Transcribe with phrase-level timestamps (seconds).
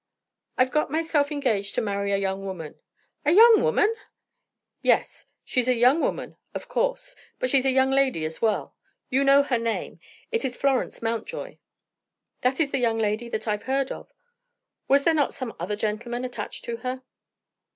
[0.57, 2.79] "I've got myself engaged to marry a young woman."
[3.23, 3.93] "A young woman!"
[4.81, 8.75] "Yes; she's a young woman, of course; but she's a young lady as well.
[9.11, 9.99] You know her name:
[10.31, 11.59] it is Florence Mountjoy."
[12.41, 14.11] "That is the young lady that I've heard of.
[14.87, 17.03] Was there not some other gentleman attached to her?"